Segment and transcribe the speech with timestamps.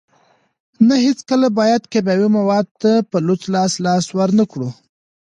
[0.87, 4.69] نه هیڅکله باید کیمیاوي موادو ته په لوڅ لاس لاس ورنکړو.